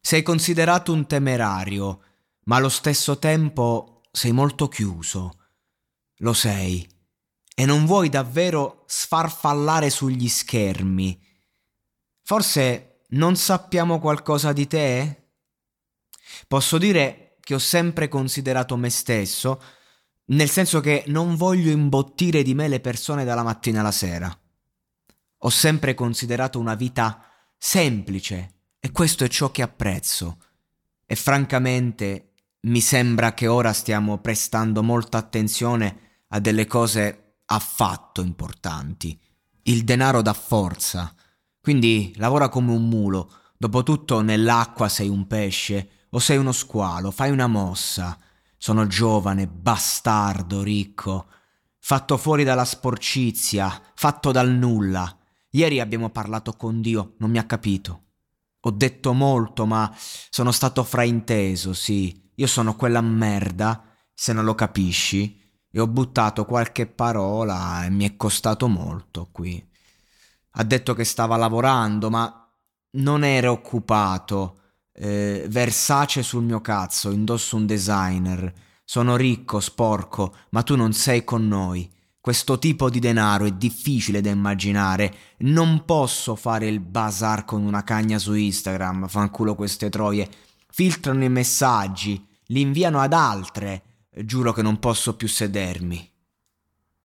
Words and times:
Sei 0.00 0.22
considerato 0.22 0.92
un 0.92 1.06
temerario, 1.06 2.02
ma 2.44 2.56
allo 2.56 2.68
stesso 2.68 3.18
tempo 3.18 4.02
sei 4.10 4.32
molto 4.32 4.68
chiuso. 4.68 5.38
Lo 6.18 6.32
sei. 6.32 6.88
E 7.54 7.66
non 7.66 7.86
vuoi 7.86 8.08
davvero 8.08 8.84
sfarfallare 8.86 9.90
sugli 9.90 10.28
schermi. 10.28 11.20
Forse 12.22 13.02
non 13.08 13.36
sappiamo 13.36 13.98
qualcosa 13.98 14.52
di 14.52 14.66
te? 14.66 15.30
Posso 16.46 16.78
dire 16.78 17.36
che 17.40 17.54
ho 17.54 17.58
sempre 17.58 18.08
considerato 18.08 18.76
me 18.76 18.90
stesso, 18.90 19.62
nel 20.26 20.50
senso 20.50 20.80
che 20.80 21.04
non 21.06 21.36
voglio 21.36 21.70
imbottire 21.70 22.42
di 22.42 22.54
me 22.54 22.68
le 22.68 22.80
persone 22.80 23.24
dalla 23.24 23.42
mattina 23.42 23.80
alla 23.80 23.92
sera. 23.92 24.38
Ho 25.38 25.50
sempre 25.50 25.94
considerato 25.94 26.58
una 26.58 26.74
vita 26.74 27.24
semplice 27.56 28.57
e 28.80 28.92
questo 28.92 29.24
è 29.24 29.28
ciò 29.28 29.50
che 29.50 29.62
apprezzo. 29.62 30.38
E 31.06 31.14
francamente 31.16 32.34
mi 32.62 32.80
sembra 32.80 33.34
che 33.34 33.46
ora 33.46 33.72
stiamo 33.72 34.18
prestando 34.18 34.82
molta 34.82 35.18
attenzione 35.18 36.24
a 36.28 36.40
delle 36.40 36.66
cose 36.66 37.40
affatto 37.46 38.20
importanti. 38.20 39.18
Il 39.62 39.84
denaro 39.84 40.22
dà 40.22 40.32
forza, 40.32 41.14
quindi 41.60 42.12
lavora 42.16 42.48
come 42.48 42.72
un 42.72 42.88
mulo. 42.88 43.32
Dopotutto 43.56 44.20
nell'acqua 44.20 44.88
sei 44.88 45.08
un 45.08 45.26
pesce 45.26 45.90
o 46.10 46.18
sei 46.18 46.36
uno 46.36 46.52
squalo, 46.52 47.10
fai 47.10 47.30
una 47.30 47.46
mossa. 47.46 48.18
Sono 48.56 48.86
giovane, 48.86 49.46
bastardo, 49.46 50.62
ricco, 50.62 51.28
fatto 51.78 52.16
fuori 52.16 52.44
dalla 52.44 52.64
sporcizia, 52.64 53.82
fatto 53.94 54.32
dal 54.32 54.50
nulla. 54.50 55.16
Ieri 55.50 55.80
abbiamo 55.80 56.10
parlato 56.10 56.52
con 56.52 56.80
Dio, 56.80 57.14
non 57.18 57.30
mi 57.30 57.38
ha 57.38 57.44
capito. 57.44 58.07
Ho 58.68 58.70
detto 58.70 59.14
molto, 59.14 59.64
ma 59.64 59.90
sono 59.96 60.52
stato 60.52 60.84
frainteso, 60.84 61.72
sì. 61.72 62.30
Io 62.34 62.46
sono 62.46 62.76
quella 62.76 63.00
merda, 63.00 63.82
se 64.12 64.34
non 64.34 64.44
lo 64.44 64.54
capisci, 64.54 65.40
e 65.70 65.80
ho 65.80 65.86
buttato 65.86 66.44
qualche 66.44 66.86
parola 66.86 67.86
e 67.86 67.88
mi 67.88 68.04
è 68.04 68.14
costato 68.16 68.68
molto 68.68 69.30
qui. 69.32 69.66
Ha 70.50 70.64
detto 70.64 70.92
che 70.92 71.04
stava 71.04 71.36
lavorando, 71.36 72.10
ma 72.10 72.46
non 72.90 73.24
era 73.24 73.50
occupato. 73.50 74.60
Eh, 74.92 75.46
Versace 75.48 76.22
sul 76.22 76.44
mio 76.44 76.60
cazzo, 76.60 77.10
indosso 77.10 77.56
un 77.56 77.64
designer. 77.64 78.52
Sono 78.84 79.16
ricco, 79.16 79.60
sporco, 79.60 80.34
ma 80.50 80.62
tu 80.62 80.76
non 80.76 80.92
sei 80.92 81.24
con 81.24 81.48
noi. 81.48 81.90
Questo 82.28 82.58
tipo 82.58 82.90
di 82.90 82.98
denaro 82.98 83.46
è 83.46 83.52
difficile 83.52 84.20
da 84.20 84.28
immaginare. 84.28 85.14
Non 85.38 85.86
posso 85.86 86.36
fare 86.36 86.68
il 86.68 86.78
bazar 86.78 87.46
con 87.46 87.62
una 87.62 87.82
cagna 87.84 88.18
su 88.18 88.34
Instagram, 88.34 89.08
fanculo 89.08 89.54
queste 89.54 89.88
troie. 89.88 90.28
Filtrano 90.70 91.24
i 91.24 91.30
messaggi, 91.30 92.22
li 92.48 92.60
inviano 92.60 93.00
ad 93.00 93.14
altre. 93.14 93.82
Giuro 94.24 94.52
che 94.52 94.60
non 94.60 94.78
posso 94.78 95.16
più 95.16 95.26
sedermi. 95.26 96.06